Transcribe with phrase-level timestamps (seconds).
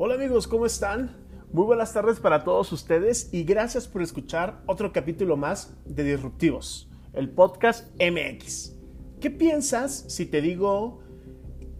[0.00, 1.16] Hola amigos, ¿cómo están?
[1.50, 6.88] Muy buenas tardes para todos ustedes y gracias por escuchar otro capítulo más de Disruptivos,
[7.14, 8.76] el podcast MX.
[9.20, 11.00] ¿Qué piensas si te digo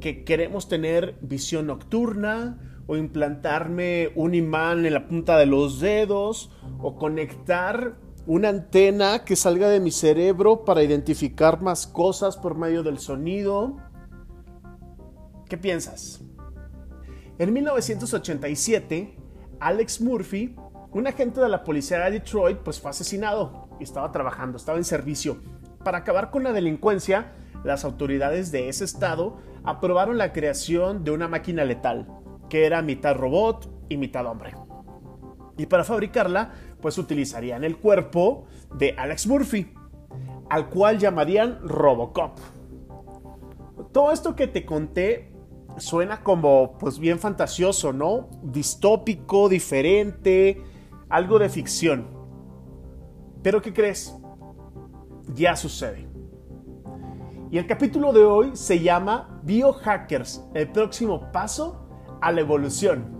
[0.01, 6.51] que queremos tener visión nocturna o implantarme un imán en la punta de los dedos
[6.81, 12.83] o conectar una antena que salga de mi cerebro para identificar más cosas por medio
[12.83, 13.77] del sonido?
[15.49, 16.28] ¿Qué piensas?
[17.39, 19.15] En 1987,
[19.61, 20.57] Alex Murphy,
[20.91, 24.83] un agente de la policía de Detroit, pues fue asesinado y estaba trabajando, estaba en
[24.83, 25.37] servicio.
[25.85, 31.29] Para acabar con la delincuencia, las autoridades de ese estado aprobaron la creación de una
[31.29, 32.09] máquina letal,
[32.51, 34.55] que era mitad robot y mitad hombre.
[35.57, 39.73] Y para fabricarla, pues utilizarían el cuerpo de Alex Murphy,
[40.51, 42.37] al cual llamarían Robocop.
[43.93, 45.28] Todo esto que te conté
[45.81, 48.29] suena como pues bien fantasioso, ¿no?
[48.43, 50.63] Distópico, diferente,
[51.09, 52.07] algo de ficción.
[53.43, 54.15] Pero ¿qué crees?
[55.35, 56.09] Ya sucede.
[57.51, 61.89] Y el capítulo de hoy se llama Biohackers, el próximo paso
[62.21, 63.17] a la evolución.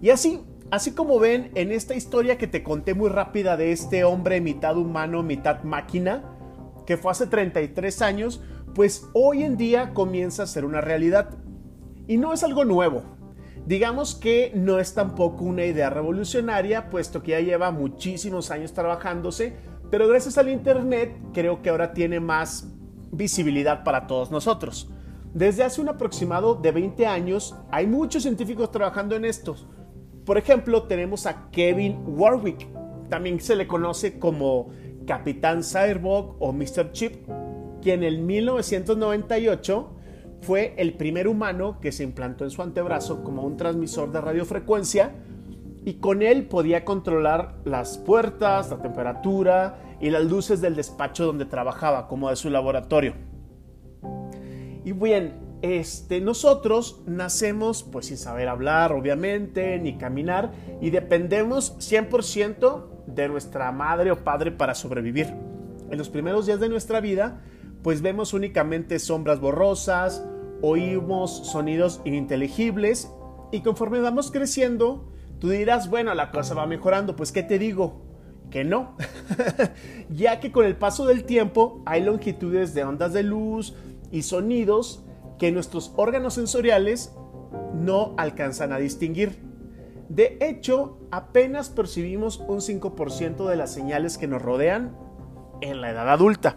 [0.00, 4.04] Y así, así como ven en esta historia que te conté muy rápida de este
[4.04, 6.36] hombre mitad humano, mitad máquina,
[6.86, 8.42] que fue hace 33 años,
[8.74, 11.30] pues hoy en día comienza a ser una realidad.
[12.06, 13.02] Y no es algo nuevo.
[13.66, 19.56] Digamos que no es tampoco una idea revolucionaria, puesto que ya lleva muchísimos años trabajándose,
[19.90, 22.68] pero gracias al Internet creo que ahora tiene más
[23.10, 24.90] visibilidad para todos nosotros.
[25.34, 29.66] Desde hace un aproximado de 20 años hay muchos científicos trabajando en estos.
[30.24, 32.68] Por ejemplo, tenemos a Kevin Warwick,
[33.08, 34.70] también se le conoce como
[35.06, 36.92] Capitán Cyborg o Mr.
[36.92, 37.26] Chip,
[37.82, 39.95] quien en el 1998
[40.42, 45.12] fue el primer humano que se implantó en su antebrazo como un transmisor de radiofrecuencia
[45.84, 51.44] y con él podía controlar las puertas, la temperatura y las luces del despacho donde
[51.44, 53.14] trabajaba, como de su laboratorio.
[54.84, 63.06] Y bien, este, nosotros nacemos pues sin saber hablar, obviamente, ni caminar, y dependemos 100%
[63.06, 65.28] de nuestra madre o padre para sobrevivir.
[65.90, 67.42] En los primeros días de nuestra vida,
[67.86, 70.26] pues vemos únicamente sombras borrosas,
[70.60, 73.12] oímos sonidos ininteligibles
[73.52, 78.02] y conforme vamos creciendo, tú dirás, bueno, la cosa va mejorando, pues ¿qué te digo?
[78.50, 78.96] Que no,
[80.10, 83.76] ya que con el paso del tiempo hay longitudes de ondas de luz
[84.10, 85.04] y sonidos
[85.38, 87.14] que nuestros órganos sensoriales
[87.72, 89.38] no alcanzan a distinguir.
[90.08, 94.98] De hecho, apenas percibimos un 5% de las señales que nos rodean
[95.60, 96.56] en la edad adulta.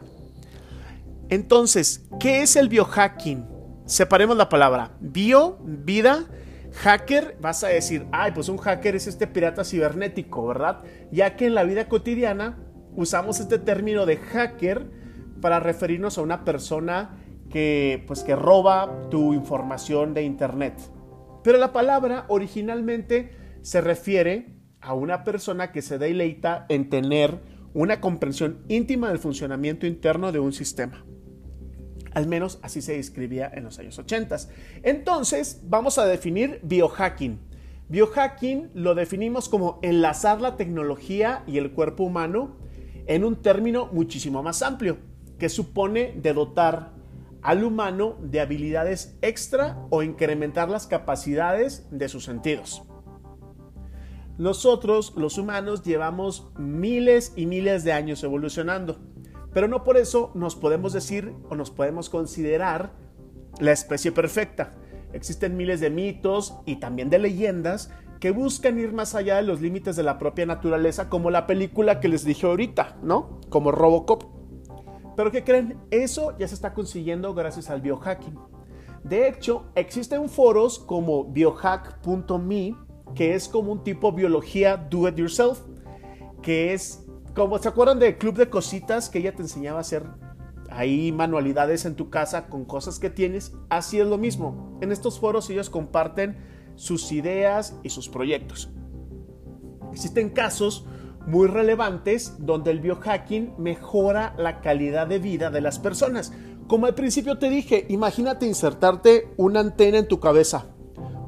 [1.30, 3.48] Entonces, ¿qué es el biohacking?
[3.86, 4.98] Separemos la palabra.
[5.00, 6.26] Bio, vida,
[6.74, 10.84] hacker, vas a decir, ay, pues un hacker es este pirata cibernético, ¿verdad?
[11.12, 12.58] Ya que en la vida cotidiana
[12.96, 14.90] usamos este término de hacker
[15.40, 17.18] para referirnos a una persona
[17.50, 20.80] que, pues, que roba tu información de Internet.
[21.44, 23.32] Pero la palabra originalmente
[23.62, 27.40] se refiere a una persona que se deleita en tener
[27.74, 31.06] una comprensión íntima del funcionamiento interno de un sistema.
[32.14, 34.38] Al menos así se describía en los años 80.
[34.84, 37.40] Entonces, vamos a definir biohacking.
[37.90, 42.58] Biohacking lo definimos como enlazar la tecnología y el cuerpo humano
[43.08, 44.98] en un término muchísimo más amplio,
[45.40, 46.92] que supone de dotar
[47.42, 52.84] al humano de habilidades extra o incrementar las capacidades de sus sentidos.
[54.38, 58.98] Nosotros, los humanos, llevamos miles y miles de años evolucionando.
[59.54, 62.92] Pero no por eso nos podemos decir o nos podemos considerar
[63.60, 64.72] la especie perfecta.
[65.14, 69.62] Existen miles de mitos y también de leyendas que buscan ir más allá de los
[69.62, 73.40] límites de la propia naturaleza, como la película que les dije ahorita, ¿no?
[73.50, 74.24] Como Robocop.
[75.16, 75.78] Pero ¿qué creen?
[75.90, 78.38] Eso ya se está consiguiendo gracias al biohacking.
[79.04, 82.76] De hecho, existen foros como biohack.me,
[83.16, 85.62] que es como un tipo biología do it yourself,
[86.42, 87.06] que es
[87.40, 90.04] como se acuerdan del club de cositas que ella te enseñaba a hacer
[90.70, 94.78] ahí manualidades en tu casa con cosas que tienes, así es lo mismo.
[94.82, 96.36] En estos foros ellos comparten
[96.76, 98.70] sus ideas y sus proyectos.
[99.94, 100.86] Existen casos
[101.28, 106.34] muy relevantes donde el biohacking mejora la calidad de vida de las personas.
[106.68, 110.66] Como al principio te dije, imagínate insertarte una antena en tu cabeza.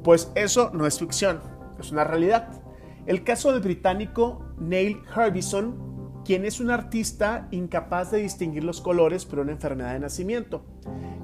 [0.04, 1.40] Pues eso no es ficción,
[1.80, 2.62] es una realidad.
[3.06, 5.91] El caso del británico Neil Harbison
[6.26, 10.64] quien es un artista incapaz de distinguir los colores por una enfermedad de nacimiento.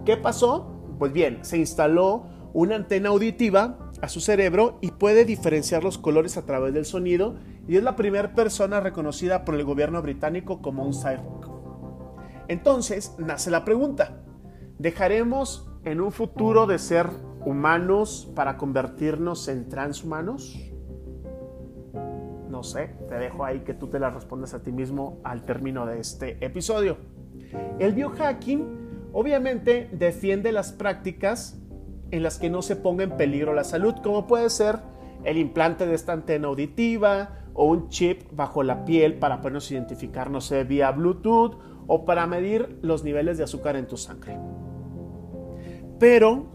[0.05, 0.95] ¿Qué pasó?
[0.97, 6.37] Pues bien, se instaló una antena auditiva a su cerebro y puede diferenciar los colores
[6.37, 7.35] a través del sonido
[7.67, 11.51] y es la primera persona reconocida por el gobierno británico como un cyborg.
[12.47, 14.21] Entonces nace la pregunta,
[14.79, 17.09] ¿dejaremos en un futuro de ser
[17.45, 20.66] humanos para convertirnos en transhumanos?
[22.57, 25.85] No sé, te dejo ahí que tú te la respondas a ti mismo al término
[25.85, 26.97] de este episodio.
[27.77, 31.61] El biohacking obviamente defiende las prácticas
[32.09, 34.79] en las que no se ponga en peligro la salud, como puede ser
[35.23, 40.31] el implante de esta antena auditiva o un chip bajo la piel para podernos identificar,
[40.31, 44.35] no sé, vía Bluetooth o para medir los niveles de azúcar en tu sangre.
[45.99, 46.47] Pero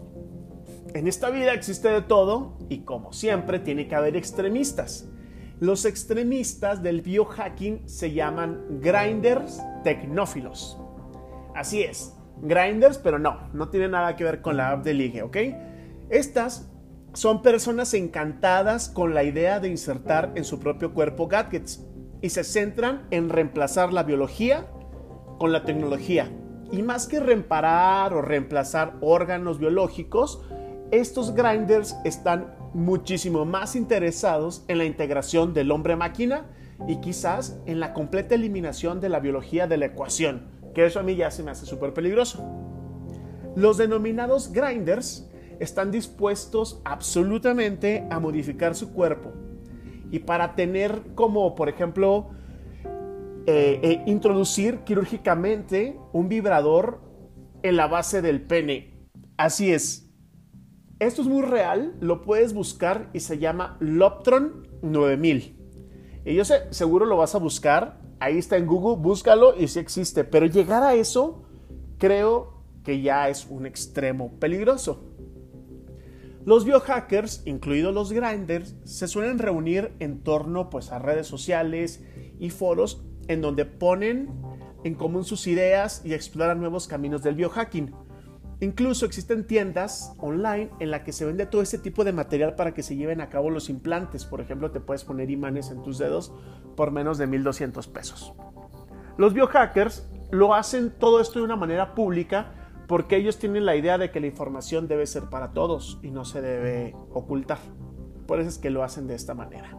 [0.94, 5.08] en esta vida existe de todo y como siempre tiene que haber extremistas.
[5.62, 10.76] Los extremistas del biohacking se llaman grinders tecnófilos.
[11.54, 15.22] Así es, grinders, pero no, no tiene nada que ver con la app de ligue,
[15.22, 15.36] ¿ok?
[16.10, 16.68] Estas
[17.12, 21.86] son personas encantadas con la idea de insertar en su propio cuerpo gadgets
[22.20, 24.66] y se centran en reemplazar la biología
[25.38, 26.28] con la tecnología.
[26.72, 30.42] Y más que reparar o reemplazar órganos biológicos,
[30.90, 36.46] estos grinders están muchísimo más interesados en la integración del hombre-máquina
[36.88, 41.02] y quizás en la completa eliminación de la biología de la ecuación, que eso a
[41.02, 42.44] mí ya se me hace súper peligroso.
[43.54, 45.28] Los denominados grinders
[45.60, 49.32] están dispuestos absolutamente a modificar su cuerpo
[50.10, 52.30] y para tener como, por ejemplo,
[53.46, 57.00] eh, eh, introducir quirúrgicamente un vibrador
[57.62, 59.08] en la base del pene.
[59.36, 60.01] Así es.
[61.02, 65.56] Esto es muy real, lo puedes buscar y se llama Loptron 9000.
[66.24, 69.80] Y yo sé, seguro lo vas a buscar, ahí está en Google, búscalo y sí
[69.80, 71.42] existe, pero llegar a eso
[71.98, 75.02] creo que ya es un extremo peligroso.
[76.44, 82.04] Los biohackers, incluidos los grinders, se suelen reunir en torno pues, a redes sociales
[82.38, 84.30] y foros en donde ponen
[84.84, 87.92] en común sus ideas y exploran nuevos caminos del biohacking.
[88.62, 92.72] Incluso existen tiendas online en las que se vende todo este tipo de material para
[92.72, 94.24] que se lleven a cabo los implantes.
[94.24, 96.32] Por ejemplo, te puedes poner imanes en tus dedos
[96.76, 98.34] por menos de 1200 pesos.
[99.16, 102.52] Los biohackers lo hacen todo esto de una manera pública
[102.86, 106.24] porque ellos tienen la idea de que la información debe ser para todos y no
[106.24, 107.58] se debe ocultar.
[108.28, 109.76] Por eso es que lo hacen de esta manera.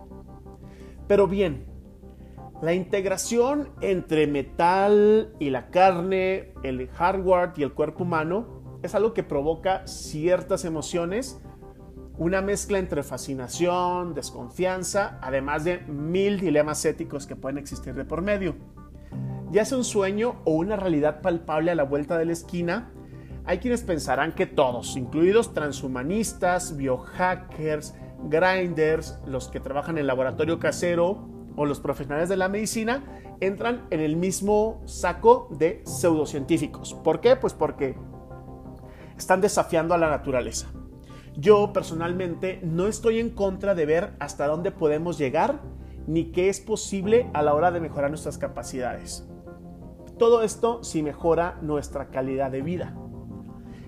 [1.08, 1.68] Pero bien,
[2.62, 9.14] la integración entre metal y la carne, el hardware y el cuerpo humano es algo
[9.14, 11.42] que provoca ciertas emociones,
[12.18, 18.22] una mezcla entre fascinación, desconfianza, además de mil dilemas éticos que pueden existir de por
[18.22, 18.56] medio.
[19.52, 22.92] Ya sea un sueño o una realidad palpable a la vuelta de la esquina,
[23.46, 27.96] hay quienes pensarán que todos, incluidos transhumanistas, biohackers,
[28.30, 33.04] grinders, los que trabajan en laboratorio casero, o los profesionales de la medicina
[33.40, 36.94] entran en el mismo saco de pseudocientíficos.
[36.96, 37.36] ¿Por qué?
[37.36, 37.96] Pues porque
[39.18, 40.68] están desafiando a la naturaleza.
[41.36, 45.62] Yo personalmente no estoy en contra de ver hasta dónde podemos llegar
[46.06, 49.28] ni qué es posible a la hora de mejorar nuestras capacidades.
[50.18, 52.96] Todo esto si mejora nuestra calidad de vida.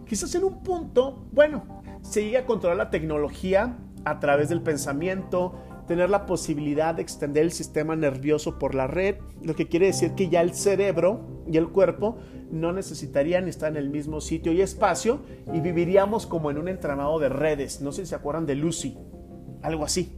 [0.07, 1.63] Quizás en un punto, bueno,
[2.01, 5.55] se llegue a controlar la tecnología a través del pensamiento,
[5.87, 10.13] tener la posibilidad de extender el sistema nervioso por la red, lo que quiere decir
[10.13, 12.17] que ya el cerebro y el cuerpo
[12.51, 15.19] no necesitarían estar en el mismo sitio y espacio
[15.53, 17.81] y viviríamos como en un entramado de redes.
[17.81, 18.97] No sé si se acuerdan de Lucy,
[19.61, 20.17] algo así.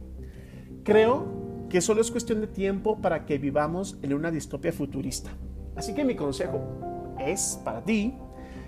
[0.84, 5.30] Creo que solo es cuestión de tiempo para que vivamos en una distopia futurista.
[5.76, 8.16] Así que mi consejo es para ti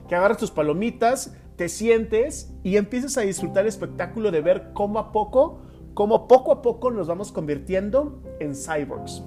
[0.08, 4.98] que agarres tus palomitas, te sientes y empieces a disfrutar el espectáculo de ver cómo
[4.98, 5.62] a poco
[5.94, 9.22] cómo poco a poco nos vamos convirtiendo en cyborgs.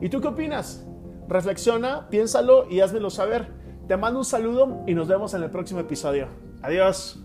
[0.00, 0.86] ¿Y tú qué opinas?
[1.28, 3.52] Reflexiona, piénsalo y házmelo saber.
[3.88, 6.28] Te mando un saludo y nos vemos en el próximo episodio.
[6.60, 7.18] Adiós.